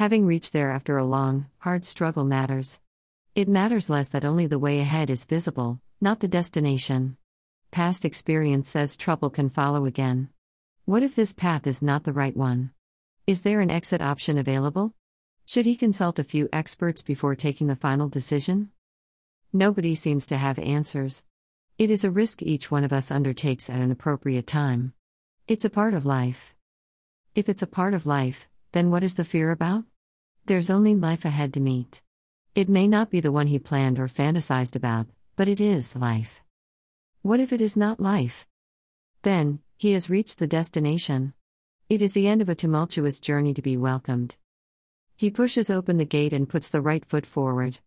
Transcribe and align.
Having 0.00 0.24
reached 0.24 0.54
there 0.54 0.70
after 0.70 0.96
a 0.96 1.04
long, 1.04 1.44
hard 1.58 1.84
struggle 1.84 2.24
matters. 2.24 2.80
It 3.34 3.50
matters 3.50 3.90
less 3.90 4.08
that 4.08 4.24
only 4.24 4.46
the 4.46 4.58
way 4.58 4.80
ahead 4.80 5.10
is 5.10 5.26
visible, 5.26 5.78
not 6.00 6.20
the 6.20 6.26
destination. 6.26 7.18
Past 7.70 8.06
experience 8.06 8.70
says 8.70 8.96
trouble 8.96 9.28
can 9.28 9.50
follow 9.50 9.84
again. 9.84 10.30
What 10.86 11.02
if 11.02 11.14
this 11.14 11.34
path 11.34 11.66
is 11.66 11.82
not 11.82 12.04
the 12.04 12.14
right 12.14 12.34
one? 12.34 12.70
Is 13.26 13.42
there 13.42 13.60
an 13.60 13.70
exit 13.70 14.00
option 14.00 14.38
available? 14.38 14.94
Should 15.44 15.66
he 15.66 15.76
consult 15.76 16.18
a 16.18 16.24
few 16.24 16.48
experts 16.50 17.02
before 17.02 17.34
taking 17.34 17.66
the 17.66 17.76
final 17.76 18.08
decision? 18.08 18.70
Nobody 19.52 19.94
seems 19.94 20.26
to 20.28 20.38
have 20.38 20.58
answers. 20.58 21.24
It 21.76 21.90
is 21.90 22.04
a 22.04 22.10
risk 22.10 22.40
each 22.40 22.70
one 22.70 22.84
of 22.84 22.92
us 22.94 23.10
undertakes 23.10 23.68
at 23.68 23.82
an 23.82 23.90
appropriate 23.90 24.46
time. 24.46 24.94
It's 25.46 25.66
a 25.66 25.68
part 25.68 25.92
of 25.92 26.06
life. 26.06 26.54
If 27.34 27.50
it's 27.50 27.60
a 27.60 27.66
part 27.66 27.92
of 27.92 28.06
life, 28.06 28.48
then 28.72 28.90
what 28.90 29.04
is 29.04 29.16
the 29.16 29.26
fear 29.26 29.50
about? 29.50 29.84
There's 30.50 30.68
only 30.68 30.96
life 30.96 31.24
ahead 31.24 31.54
to 31.54 31.60
meet. 31.60 32.02
It 32.56 32.68
may 32.68 32.88
not 32.88 33.08
be 33.08 33.20
the 33.20 33.30
one 33.30 33.46
he 33.46 33.60
planned 33.60 34.00
or 34.00 34.08
fantasized 34.08 34.74
about, 34.74 35.06
but 35.36 35.46
it 35.46 35.60
is 35.60 35.94
life. 35.94 36.42
What 37.22 37.38
if 37.38 37.52
it 37.52 37.60
is 37.60 37.76
not 37.76 38.00
life? 38.00 38.48
Then, 39.22 39.60
he 39.76 39.92
has 39.92 40.10
reached 40.10 40.40
the 40.40 40.48
destination. 40.48 41.34
It 41.88 42.02
is 42.02 42.14
the 42.14 42.26
end 42.26 42.42
of 42.42 42.48
a 42.48 42.56
tumultuous 42.56 43.20
journey 43.20 43.54
to 43.54 43.62
be 43.62 43.76
welcomed. 43.76 44.38
He 45.14 45.30
pushes 45.30 45.70
open 45.70 45.98
the 45.98 46.04
gate 46.04 46.32
and 46.32 46.48
puts 46.48 46.68
the 46.68 46.82
right 46.82 47.04
foot 47.04 47.26
forward. 47.26 47.78